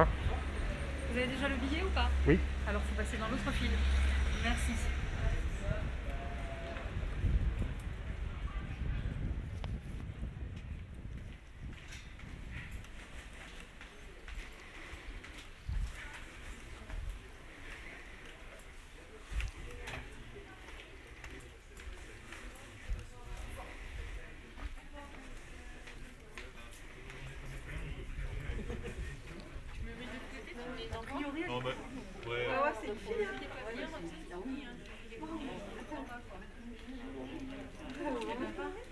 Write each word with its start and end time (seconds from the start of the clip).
Vous 0.00 1.18
avez 1.18 1.26
déjà 1.26 1.48
le 1.48 1.56
billet 1.56 1.82
ou 1.84 1.90
pas? 1.90 2.08
Oui. 2.26 2.38
Alors, 2.66 2.80
faut 2.82 2.94
passer 2.94 3.18
dans 3.18 3.28
l'autre 3.28 3.50
file. 3.52 3.70
Merci. 4.42 4.72
Non, 31.10 31.60
bah, 31.60 31.70
ouais. 32.28 32.46
c'est 32.80 32.86
une 32.88 32.96
fille. 32.96 33.28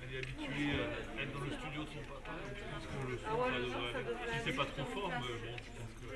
Elle 0.03 0.15
est 0.15 0.19
habituée 0.19 0.73
à 1.19 1.23
être 1.23 1.33
dans 1.33 1.41
le 1.41 1.51
studio 1.51 1.83
de 1.85 1.89
son 1.91 2.03
papa, 2.09 2.33
donc 2.33 2.57
je 2.57 2.65
pense 2.71 2.87
que 2.87 3.11
le 3.11 3.19
son, 3.19 3.25
Ah 3.29 3.35
ouais, 3.35 3.51
ça 3.53 3.59
le 3.59 3.65
son, 3.65 3.71
devrait 3.71 3.93
ça 3.93 3.99
aller. 3.99 4.07
devrait 4.09 4.27
Si 4.27 4.39
c'est 4.39 4.49
aller. 4.49 4.57
pas 4.57 4.65
trop 4.67 4.85
fort, 4.85 5.09
mais 5.11 5.19
bon, 5.21 5.57
je 5.61 5.71
pense 5.77 5.93
que. 6.01 6.07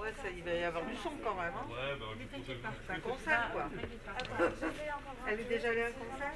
Ouais, 0.00 0.12
ça, 0.22 0.28
il 0.30 0.42
va 0.42 0.52
y 0.54 0.62
avoir 0.64 0.84
du 0.84 0.96
son 0.96 1.10
quand 1.22 1.34
même. 1.34 1.54
Hein. 1.54 1.66
Ouais, 1.70 1.96
bah, 2.00 2.06
je 2.18 2.26
pense 2.26 2.46
que. 2.46 2.52
C'est 2.86 2.92
un 2.92 3.00
concert 3.00 3.50
quoi. 3.52 3.64
Elle 5.28 5.40
est 5.40 5.44
déjà 5.44 5.68
allée 5.70 5.82
à 5.82 5.86
un 5.86 5.92
concert 5.92 6.32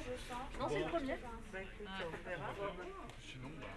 Non, 0.59 0.67
c'est 0.69 0.79
le 0.79 0.85
premier. 0.85 1.15
Bah 1.53 1.59
écoute, 1.61 1.87
on 2.05 2.29
verra. 2.29 2.49
Sinon, 3.21 3.49
bah. 3.59 3.67